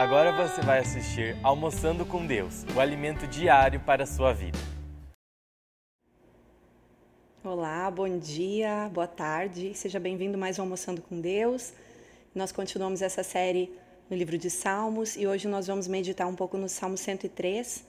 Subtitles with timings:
[0.00, 4.58] Agora você vai assistir Almoçando com Deus, o alimento diário para a sua vida.
[7.44, 11.74] Olá, bom dia, boa tarde, seja bem-vindo mais um Almoçando com Deus.
[12.34, 13.70] Nós continuamos essa série
[14.08, 17.86] no livro de Salmos e hoje nós vamos meditar um pouco no Salmo 103.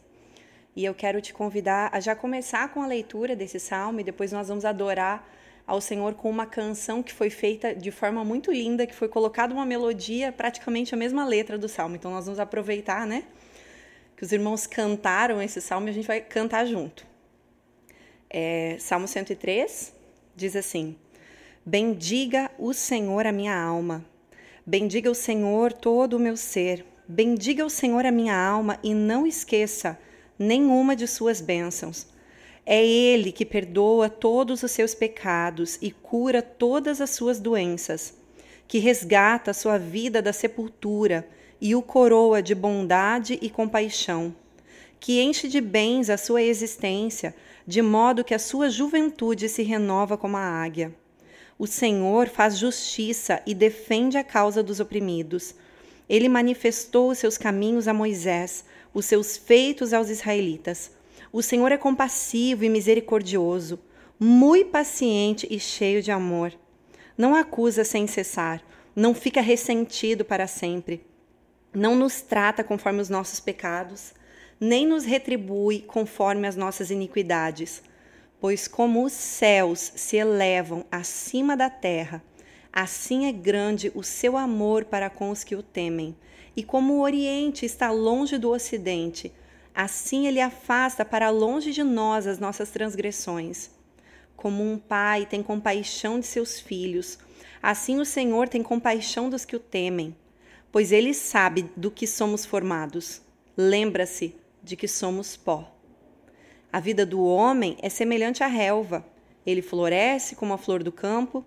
[0.76, 4.34] E eu quero te convidar a já começar com a leitura desse salmo e depois
[4.34, 5.26] nós vamos adorar
[5.66, 9.54] ao Senhor com uma canção que foi feita de forma muito linda, que foi colocada
[9.54, 11.96] uma melodia, praticamente a mesma letra do salmo.
[11.96, 13.24] Então nós vamos aproveitar, né?
[14.16, 17.06] Que os irmãos cantaram esse salmo e a gente vai cantar junto.
[18.30, 19.94] É, salmo 103
[20.36, 20.96] diz assim:
[21.66, 24.06] Bendiga o Senhor a minha alma,
[24.66, 29.26] bendiga o Senhor todo o meu ser, bendiga o Senhor a minha alma e não
[29.26, 29.98] esqueça
[30.38, 32.11] nenhuma de suas bênçãos
[32.66, 38.14] é Ele que perdoa todos os seus pecados e cura todas as suas doenças,
[38.68, 41.28] que resgata a sua vida da sepultura
[41.60, 44.36] e o coroa de bondade e compaixão,
[45.00, 47.36] que enche de bens a sua existência,
[47.66, 50.94] de modo que a sua juventude se renova como a águia.
[51.58, 55.54] O Senhor faz justiça e defende a causa dos oprimidos.
[56.10, 60.92] Ele manifestou os seus caminhos a Moisés, os seus feitos aos israelitas.
[61.34, 63.80] O Senhor é compassivo e misericordioso,
[64.20, 66.52] muito paciente e cheio de amor.
[67.18, 68.62] Não acusa sem cessar,
[68.94, 71.06] não fica ressentido para sempre.
[71.74, 74.14] Não nos trata conforme os nossos pecados,
[74.60, 77.82] nem nos retribui conforme as nossas iniquidades.
[78.38, 82.22] Pois como os céus se elevam acima da terra,
[82.74, 86.14] assim é grande o seu amor para com os que o temem.
[86.58, 89.32] E como o Oriente está longe do Ocidente,
[89.74, 93.70] Assim ele afasta para longe de nós as nossas transgressões.
[94.36, 97.18] Como um pai tem compaixão de seus filhos,
[97.62, 100.16] assim o Senhor tem compaixão dos que o temem,
[100.72, 103.22] pois ele sabe do que somos formados.
[103.56, 105.74] Lembra-se de que somos pó.
[106.72, 109.06] A vida do homem é semelhante à relva.
[109.46, 111.46] Ele floresce como a flor do campo,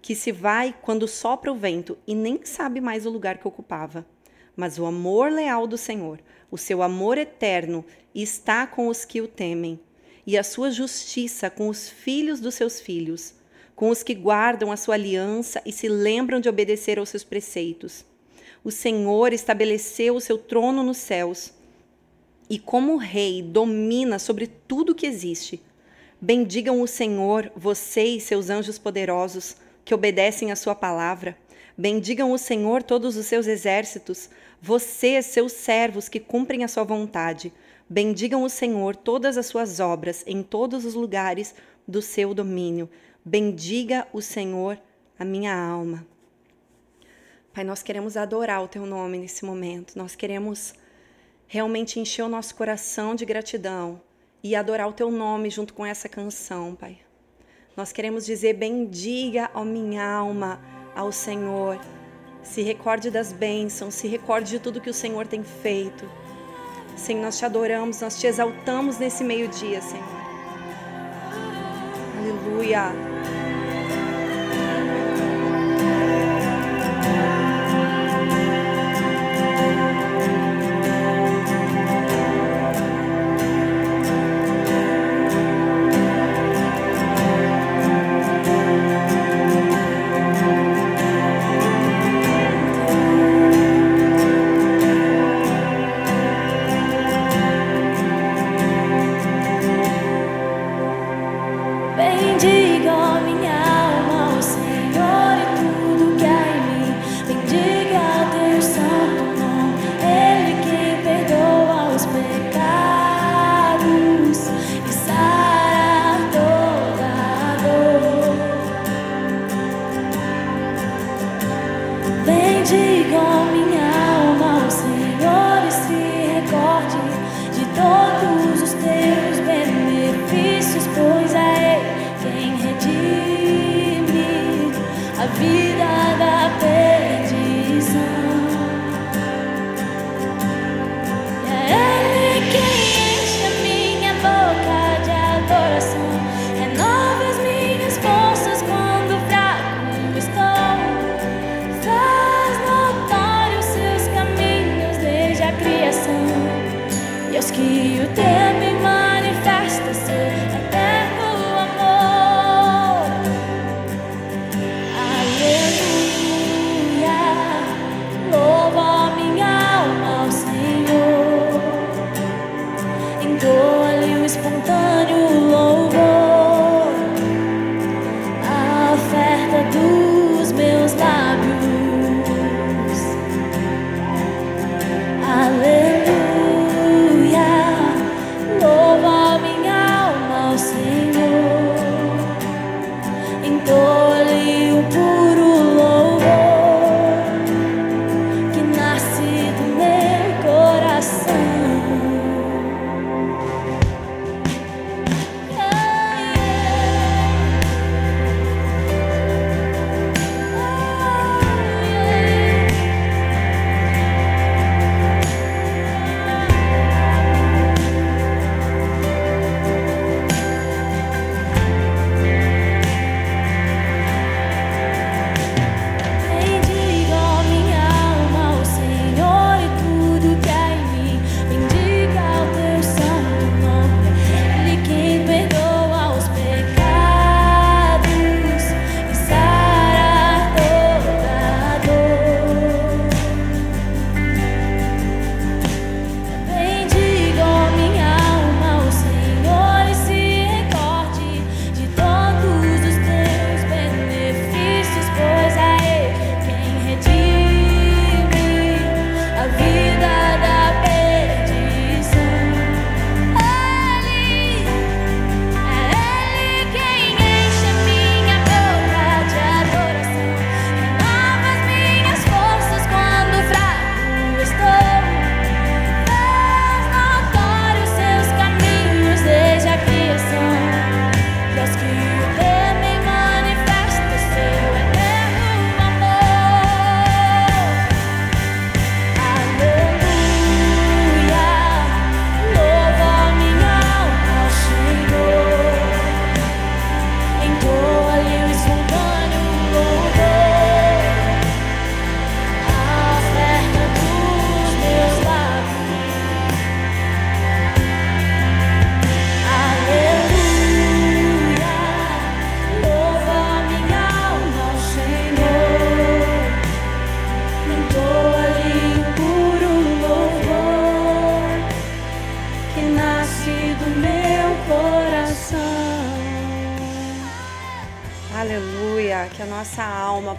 [0.00, 4.06] que se vai quando sopra o vento e nem sabe mais o lugar que ocupava.
[4.56, 6.20] Mas o amor leal do Senhor
[6.54, 7.84] o seu amor eterno
[8.14, 9.80] está com os que o temem,
[10.24, 13.34] e a sua justiça com os filhos dos seus filhos,
[13.74, 18.04] com os que guardam a sua aliança e se lembram de obedecer aos seus preceitos.
[18.62, 21.52] O Senhor estabeleceu o seu trono nos céus
[22.48, 25.60] e, como rei, domina sobre tudo que existe.
[26.20, 31.36] Bendigam o Senhor, vocês, seus anjos poderosos, que obedecem à sua palavra.
[31.76, 34.30] Bendigam o Senhor todos os seus exércitos,
[34.62, 37.52] vocês, seus servos que cumprem a sua vontade.
[37.88, 41.54] Bendigam o Senhor todas as suas obras em todos os lugares
[41.86, 42.88] do seu domínio.
[43.24, 44.78] Bendiga o Senhor
[45.18, 46.06] a minha alma.
[47.52, 49.96] Pai, nós queremos adorar o teu nome nesse momento.
[49.96, 50.74] Nós queremos
[51.46, 54.00] realmente encher o nosso coração de gratidão
[54.42, 56.98] e adorar o teu nome junto com essa canção, Pai.
[57.76, 60.60] Nós queremos dizer: bendiga, a minha alma,
[60.94, 61.78] ao Senhor.
[62.42, 66.08] Se recorde das bênçãos, se recorde de tudo que o Senhor tem feito.
[66.96, 70.04] Senhor, nós te adoramos, nós te exaltamos nesse meio-dia, Senhor.
[72.18, 72.92] Aleluia.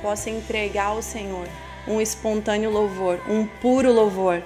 [0.06, 1.48] Possa entregar ao Senhor
[1.88, 4.44] um espontâneo louvor, um puro louvor.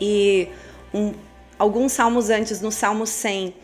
[0.00, 0.48] E
[0.92, 1.14] um,
[1.58, 3.54] alguns salmos antes, no Salmo 100,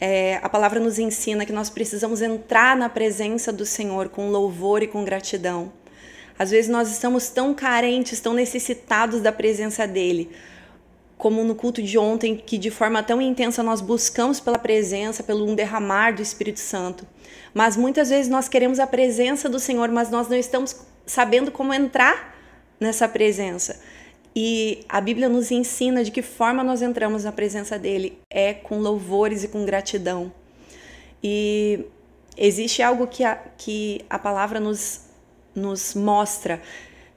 [0.00, 4.82] é, a palavra nos ensina que nós precisamos entrar na presença do Senhor com louvor
[4.82, 5.72] e com gratidão.
[6.38, 10.30] Às vezes nós estamos tão carentes, tão necessitados da presença dele,
[11.18, 15.44] como no culto de ontem, que de forma tão intensa nós buscamos pela presença, pelo
[15.44, 17.04] um derramar do Espírito Santo.
[17.52, 21.74] Mas muitas vezes nós queremos a presença do Senhor, mas nós não estamos sabendo como
[21.74, 22.38] entrar
[22.78, 23.80] nessa presença.
[24.34, 28.78] E a Bíblia nos ensina de que forma nós entramos na presença dele é com
[28.78, 30.32] louvores e com gratidão.
[31.22, 31.84] E
[32.36, 35.00] existe algo que a, que a palavra nos,
[35.52, 36.62] nos mostra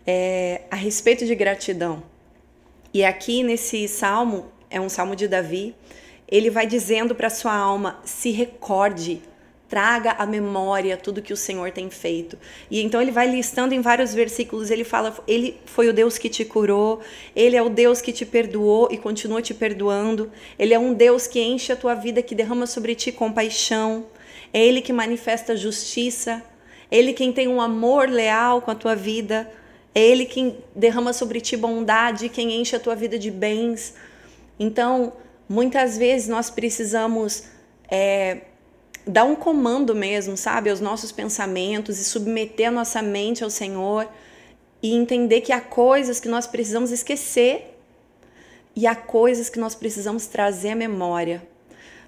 [0.07, 2.01] é, a respeito de gratidão.
[2.93, 5.75] E aqui nesse salmo, é um salmo de Davi,
[6.27, 9.21] ele vai dizendo para sua alma: se recorde
[9.71, 12.37] traga à memória tudo que o Senhor tem feito.
[12.69, 16.27] E então ele vai listando em vários versículos, ele fala: ele foi o Deus que
[16.27, 16.99] te curou,
[17.33, 20.29] ele é o Deus que te perdoou e continua te perdoando.
[20.59, 24.07] Ele é um Deus que enche a tua vida, que derrama sobre ti compaixão.
[24.53, 26.43] É ele que manifesta justiça,
[26.91, 29.49] ele quem tem um amor leal com a tua vida.
[29.93, 33.93] É ele quem derrama sobre ti bondade, quem enche a tua vida de bens.
[34.59, 35.13] Então,
[35.49, 37.43] muitas vezes nós precisamos
[37.89, 38.41] é,
[39.05, 44.07] dar um comando mesmo, sabe, aos nossos pensamentos e submeter a nossa mente ao Senhor
[44.81, 47.77] e entender que há coisas que nós precisamos esquecer
[48.75, 51.43] e há coisas que nós precisamos trazer à memória.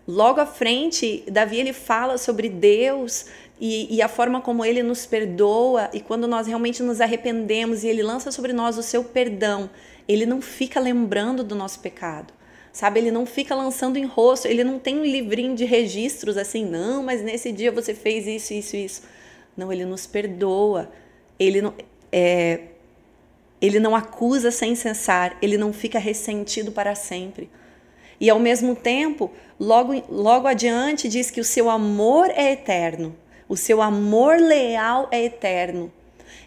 [0.08, 3.26] Logo à frente, Davi ele fala sobre Deus
[3.66, 7.88] e, e, a forma como ele nos perdoa e quando nós realmente nos arrependemos e
[7.88, 9.70] ele lança sobre nós o seu perdão,
[10.06, 12.34] ele não fica lembrando do nosso pecado
[12.74, 13.00] sabe?
[13.00, 17.04] Ele não fica lançando em rosto, ele não tem um livrinho de registros assim, não,
[17.04, 19.04] mas nesse dia você fez isso, isso, isso.
[19.56, 20.92] Não, ele nos perdoa,
[21.40, 21.74] ele não,
[22.12, 22.62] é,
[23.62, 27.48] ele não acusa sem cessar, ele não fica ressentido para sempre.
[28.20, 33.16] E ao mesmo tempo, logo, logo adiante, diz que o seu amor é eterno,
[33.48, 35.92] o seu amor leal é eterno.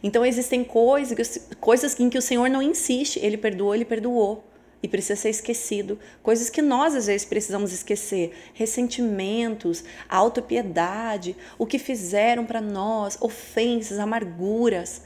[0.02, 4.44] Então existem coisas, coisas em que o Senhor não insiste, ele perdoou, ele perdoou
[4.82, 5.98] e precisa ser esquecido.
[6.22, 13.98] Coisas que nós às vezes precisamos esquecer: ressentimentos, autopiedade, o que fizeram para nós, ofensas,
[13.98, 15.02] amarguras.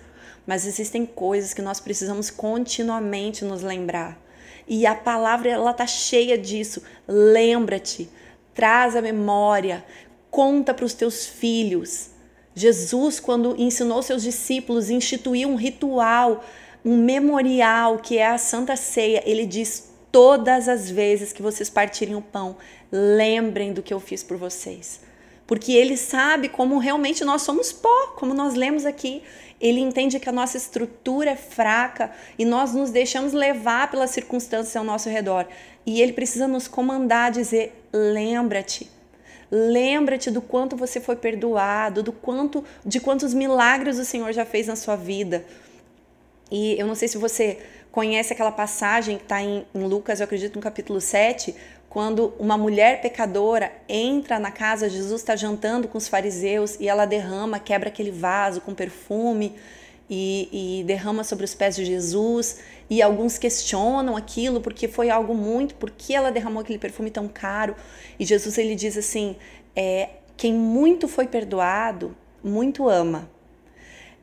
[0.47, 4.21] Mas existem coisas que nós precisamos continuamente nos lembrar.
[4.67, 6.83] E a palavra ela tá cheia disso.
[7.07, 8.11] Lembra-te,
[8.55, 9.85] traz a memória,
[10.31, 12.11] conta para os teus filhos.
[12.55, 16.43] Jesus, quando ensinou seus discípulos, instituiu um ritual
[16.85, 19.23] um memorial que é a Santa Ceia.
[19.27, 22.57] Ele diz todas as vezes que vocês partirem o pão,
[22.91, 25.01] lembrem do que eu fiz por vocês.
[25.47, 29.23] Porque ele sabe como realmente nós somos pó, como nós lemos aqui.
[29.61, 34.77] Ele entende que a nossa estrutura é fraca e nós nos deixamos levar pelas circunstâncias
[34.77, 35.47] ao nosso redor.
[35.85, 39.00] E ele precisa nos comandar, dizer: lembra-te.
[39.51, 44.69] Lembra-te do quanto você foi perdoado, do quanto de quantos milagres o Senhor já fez
[44.69, 45.45] na sua vida.
[46.51, 47.59] E eu não sei se você
[47.91, 51.55] conhece aquela passagem que está em, em, Lucas, eu acredito no capítulo 7,
[51.89, 57.05] quando uma mulher pecadora entra na casa, Jesus está jantando com os fariseus e ela
[57.05, 59.57] derrama, quebra aquele vaso com perfume
[60.11, 62.59] e, e derrama sobre os pés de Jesus.
[62.91, 67.29] E alguns questionam aquilo porque foi algo muito, por que ela derramou aquele perfume tão
[67.29, 67.77] caro?
[68.19, 69.37] E Jesus ele diz assim:
[69.77, 73.31] é, quem muito foi perdoado, muito ama.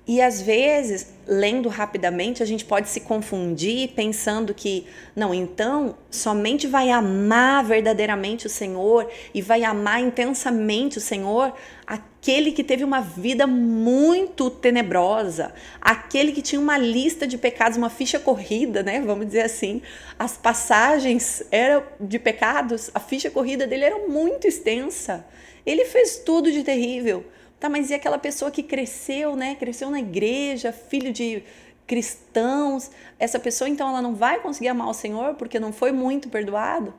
[0.08, 6.66] E às vezes, lendo rapidamente, a gente pode se confundir pensando que, não, então somente
[6.66, 11.54] vai amar verdadeiramente o Senhor e vai amar intensamente o Senhor
[11.86, 17.90] aquele que teve uma vida muito tenebrosa, aquele que tinha uma lista de pecados, uma
[17.90, 19.02] ficha corrida, né?
[19.02, 19.82] Vamos dizer assim.
[20.18, 25.26] As passagens eram de pecados, a ficha corrida dele era muito extensa.
[25.66, 27.26] Ele fez tudo de terrível.
[27.60, 29.56] Tá, mas e aquela pessoa que cresceu, né?
[29.56, 31.44] Cresceu na igreja, filho de
[31.88, 32.92] cristãos.
[33.18, 36.94] Essa pessoa, então, ela não vai conseguir amar o Senhor porque não foi muito perdoado?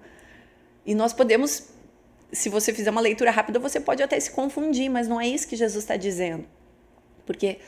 [0.85, 1.69] E nós podemos,
[2.33, 5.47] se você fizer uma leitura rápida, você pode até se confundir, mas não é isso
[5.47, 6.45] que Jesus está dizendo.
[7.25, 7.59] Porque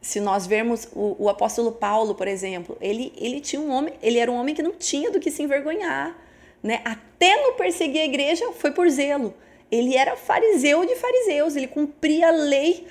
[0.00, 4.18] se nós vermos o, o, apóstolo Paulo, por exemplo, ele, ele tinha um homem, ele
[4.18, 6.16] era um homem que não tinha do que se envergonhar,
[6.62, 6.80] né?
[6.84, 9.34] Até no perseguir a igreja foi por zelo.
[9.70, 12.86] Ele era fariseu de fariseus, ele cumpria a lei,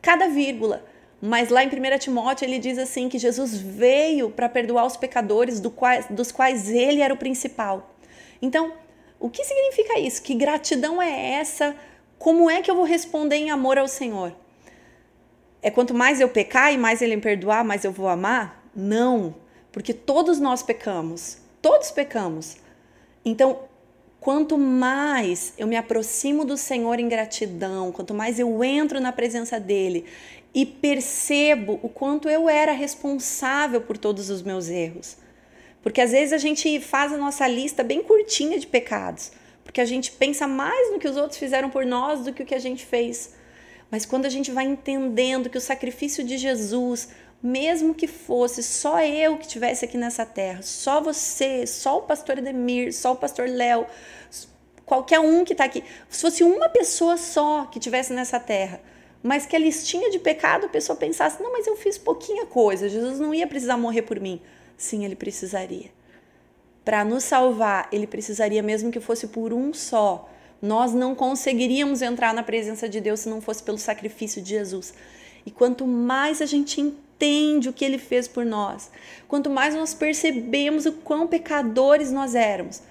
[0.00, 0.84] cada vírgula.
[1.20, 5.60] Mas lá em 1 Timóteo ele diz assim que Jesus veio para perdoar os pecadores
[5.60, 7.94] do quais, dos quais ele era o principal.
[8.40, 8.72] Então,
[9.20, 10.22] o que significa isso?
[10.22, 11.76] Que gratidão é essa?
[12.18, 14.32] Como é que eu vou responder em amor ao Senhor?
[15.62, 18.64] é quanto mais eu pecar e mais ele me perdoar, mais eu vou amar?
[18.74, 19.36] Não,
[19.70, 21.38] porque todos nós pecamos.
[21.62, 22.56] Todos pecamos.
[23.24, 23.60] Então,
[24.22, 29.58] quanto mais eu me aproximo do Senhor em gratidão, quanto mais eu entro na presença
[29.58, 30.04] dele
[30.54, 35.16] e percebo o quanto eu era responsável por todos os meus erros.
[35.82, 39.32] Porque às vezes a gente faz a nossa lista bem curtinha de pecados,
[39.64, 42.46] porque a gente pensa mais no que os outros fizeram por nós do que o
[42.46, 43.34] que a gente fez.
[43.90, 47.08] Mas quando a gente vai entendendo que o sacrifício de Jesus,
[47.42, 52.38] mesmo que fosse só eu que estivesse aqui nessa terra, só você, só o pastor
[52.38, 53.86] Edemir, só o pastor Léo,
[54.86, 58.80] qualquer um que está aqui, se fosse uma pessoa só que estivesse nessa terra,
[59.22, 62.88] mas que a listinha de pecado a pessoa pensasse: não, mas eu fiz pouquinha coisa,
[62.88, 64.40] Jesus não ia precisar morrer por mim.
[64.76, 65.90] Sim, ele precisaria.
[66.84, 70.28] Para nos salvar, ele precisaria mesmo que fosse por um só.
[70.60, 74.92] Nós não conseguiríamos entrar na presença de Deus se não fosse pelo sacrifício de Jesus.
[75.46, 76.80] E quanto mais a gente
[77.22, 78.90] entende o que ele fez por nós,
[79.28, 82.82] quanto mais nós percebemos o quão pecadores nós éramos,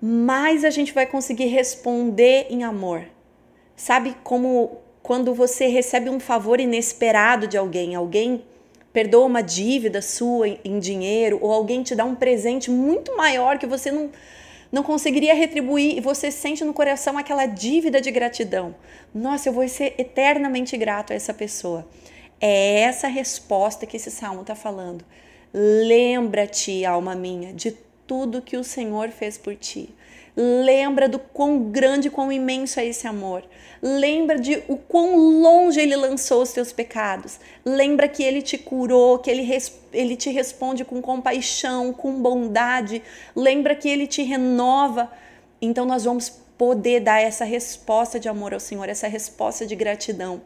[0.00, 3.04] mais a gente vai conseguir responder em amor.
[3.74, 8.44] Sabe como quando você recebe um favor inesperado de alguém, alguém
[8.92, 13.66] perdoa uma dívida sua em dinheiro ou alguém te dá um presente muito maior que
[13.66, 14.10] você não
[14.72, 18.72] não conseguiria retribuir e você sente no coração aquela dívida de gratidão.
[19.12, 21.88] Nossa, eu vou ser eternamente grato a essa pessoa.
[22.40, 25.04] É essa resposta que esse salmo está falando.
[25.52, 27.72] Lembra-te, alma minha, de
[28.06, 29.94] tudo que o Senhor fez por ti.
[30.36, 33.44] Lembra do quão grande, quão imenso é esse amor.
[33.82, 37.38] Lembra de o quão longe ele lançou os teus pecados.
[37.64, 39.46] Lembra que ele te curou, que ele,
[39.92, 43.02] ele te responde com compaixão, com bondade.
[43.36, 45.10] Lembra que ele te renova.
[45.60, 50.40] Então nós vamos poder dar essa resposta de amor ao Senhor, essa resposta de gratidão.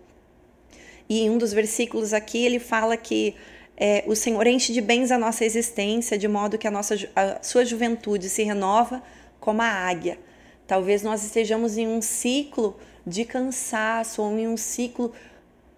[1.08, 3.34] E em um dos versículos aqui ele fala que
[3.76, 7.42] é, o Senhor enche de bens a nossa existência, de modo que a nossa a
[7.42, 9.02] sua juventude se renova
[9.40, 10.18] como a águia.
[10.66, 15.12] Talvez nós estejamos em um ciclo de cansaço ou em um ciclo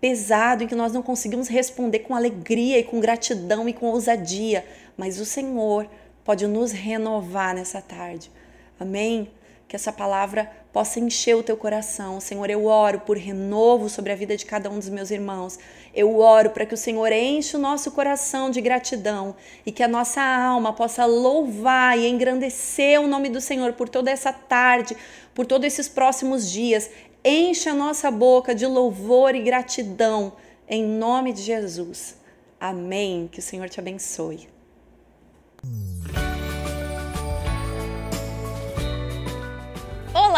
[0.00, 4.64] pesado em que nós não conseguimos responder com alegria e com gratidão e com ousadia,
[4.97, 5.88] mas o Senhor
[6.23, 8.30] pode nos renovar nessa tarde.
[8.78, 9.28] Amém?
[9.69, 12.21] Que essa palavra possa encher o teu coração.
[12.21, 15.59] Senhor, eu oro por renovo sobre a vida de cada um dos meus irmãos.
[15.95, 19.89] Eu oro para que o Senhor enche o nosso coração de gratidão e que a
[19.89, 24.97] nossa alma possa louvar e engrandecer o nome do Senhor por toda essa tarde,
[25.35, 26.91] por todos esses próximos dias.
[27.25, 30.35] Enche a nossa boca de louvor e gratidão
[30.69, 32.17] em nome de Jesus.
[32.61, 33.29] Amém.
[33.31, 34.49] Que o Senhor te abençoe.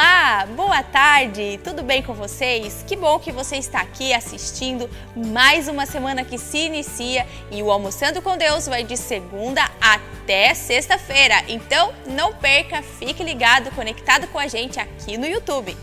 [0.00, 2.85] Olá, boa tarde, tudo bem com vocês?
[2.87, 7.69] Que bom que você está aqui assistindo mais uma semana que se inicia e o
[7.69, 11.43] Almoçando com Deus vai de segunda até sexta-feira.
[11.49, 15.76] Então não perca, fique ligado, conectado com a gente aqui no YouTube.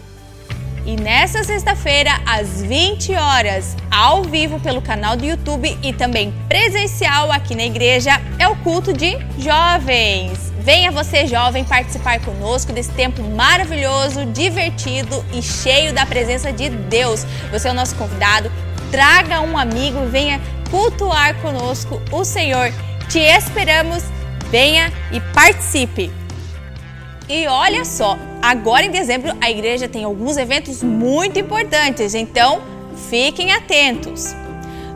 [0.85, 7.33] E nessa sexta-feira, às 20 horas, ao vivo pelo canal do YouTube e também presencial
[7.33, 10.54] aqui na igreja, é o culto de jovens.
[10.65, 17.23] Venha você, jovem, participar conosco desse tempo maravilhoso, divertido e cheio da presença de Deus.
[17.51, 18.51] Você é o nosso convidado.
[18.89, 20.41] Traga um amigo venha
[20.71, 22.71] cultuar conosco o Senhor.
[23.07, 24.05] Te esperamos.
[24.49, 26.11] Venha e participe.
[27.29, 32.63] E olha só, agora em dezembro a igreja tem alguns eventos muito importantes, então
[33.07, 34.35] fiquem atentos.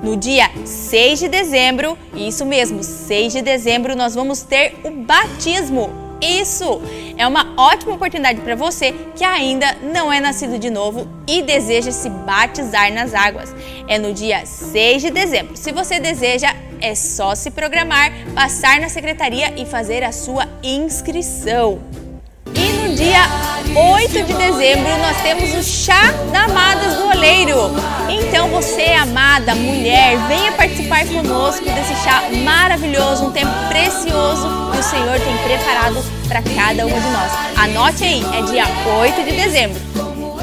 [0.01, 5.89] No dia 6 de dezembro, isso mesmo, 6 de dezembro, nós vamos ter o batismo.
[6.21, 6.81] Isso
[7.17, 11.91] é uma ótima oportunidade para você que ainda não é nascido de novo e deseja
[11.91, 13.53] se batizar nas águas.
[13.87, 15.55] É no dia 6 de dezembro.
[15.55, 21.79] Se você deseja, é só se programar, passar na secretaria e fazer a sua inscrição.
[23.09, 23.27] Dia
[23.75, 27.71] 8 de dezembro nós temos o Chá da Amadas do Oleiro.
[28.07, 34.83] Então você, amada mulher, venha participar conosco desse chá maravilhoso, um tempo precioso que o
[34.83, 37.31] Senhor tem preparado para cada uma de nós.
[37.57, 38.65] Anote aí, é dia
[39.01, 39.81] 8 de dezembro.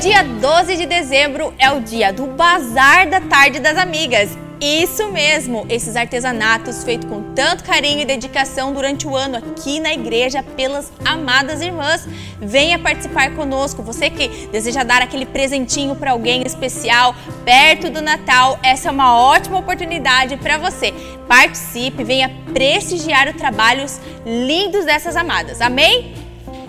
[0.01, 4.46] Dia 12 de dezembro é o dia do Bazar da Tarde das Amigas.
[4.61, 9.93] Isso mesmo, esses artesanatos feitos com tanto carinho e dedicação durante o ano aqui na
[9.93, 12.09] igreja pelas amadas irmãs.
[12.41, 13.83] Venha participar conosco.
[13.83, 17.15] Você que deseja dar aquele presentinho para alguém especial
[17.45, 20.93] perto do Natal, essa é uma ótima oportunidade para você.
[21.29, 25.61] Participe, venha prestigiar os trabalhos lindos dessas amadas.
[25.61, 26.26] Amém?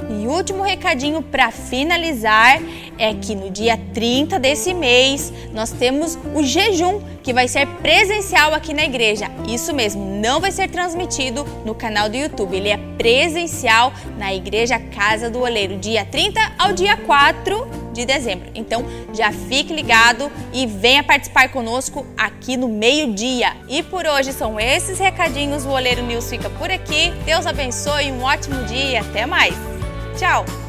[0.09, 2.61] E último recadinho para finalizar
[2.97, 8.53] é que no dia 30 desse mês nós temos o jejum que vai ser presencial
[8.53, 9.29] aqui na igreja.
[9.47, 14.79] Isso mesmo, não vai ser transmitido no canal do YouTube, ele é presencial na igreja
[14.79, 18.49] Casa do Oleiro, dia 30 ao dia 4 de dezembro.
[18.55, 23.57] Então já fique ligado e venha participar conosco aqui no meio-dia.
[23.67, 25.65] E por hoje são esses recadinhos.
[25.65, 27.11] O Oleiro News fica por aqui.
[27.25, 29.76] Deus abençoe, um ótimo dia, até mais.
[30.17, 30.66] Tchau!